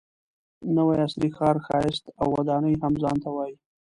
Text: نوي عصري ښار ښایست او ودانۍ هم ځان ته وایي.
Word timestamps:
نوي 0.75 0.95
عصري 1.05 1.29
ښار 1.37 1.55
ښایست 1.65 2.05
او 2.21 2.27
ودانۍ 2.37 2.73
هم 2.81 2.93
ځان 3.03 3.17
ته 3.23 3.29
وایي. 3.35 3.55